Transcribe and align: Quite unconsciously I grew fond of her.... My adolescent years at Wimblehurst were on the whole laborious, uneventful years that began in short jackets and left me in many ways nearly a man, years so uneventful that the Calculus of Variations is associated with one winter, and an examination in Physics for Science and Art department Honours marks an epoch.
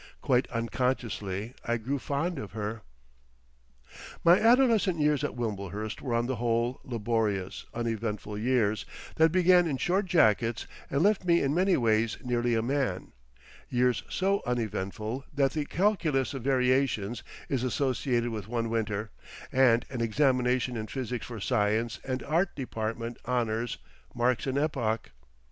Quite 0.23 0.49
unconsciously 0.49 1.53
I 1.63 1.77
grew 1.77 1.99
fond 1.99 2.39
of 2.39 2.53
her.... 2.53 2.81
My 4.23 4.39
adolescent 4.39 4.97
years 4.99 5.23
at 5.23 5.35
Wimblehurst 5.35 6.01
were 6.01 6.15
on 6.15 6.25
the 6.25 6.37
whole 6.37 6.81
laborious, 6.83 7.67
uneventful 7.71 8.35
years 8.39 8.83
that 9.17 9.31
began 9.31 9.67
in 9.67 9.77
short 9.77 10.07
jackets 10.07 10.65
and 10.89 11.03
left 11.03 11.23
me 11.23 11.39
in 11.43 11.53
many 11.53 11.77
ways 11.77 12.17
nearly 12.23 12.55
a 12.55 12.63
man, 12.63 13.11
years 13.69 14.01
so 14.09 14.41
uneventful 14.43 15.23
that 15.35 15.51
the 15.53 15.65
Calculus 15.65 16.33
of 16.33 16.41
Variations 16.41 17.21
is 17.47 17.63
associated 17.63 18.29
with 18.31 18.47
one 18.47 18.71
winter, 18.71 19.11
and 19.51 19.85
an 19.91 20.01
examination 20.01 20.75
in 20.77 20.87
Physics 20.87 21.27
for 21.27 21.39
Science 21.39 21.99
and 22.03 22.23
Art 22.23 22.55
department 22.55 23.19
Honours 23.27 23.77
marks 24.15 24.47
an 24.47 24.57
epoch. 24.57 25.11